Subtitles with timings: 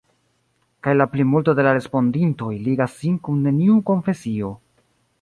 [0.87, 4.55] Kaj la plimulto de la respondintoj ligas sin kun neniu konfesio.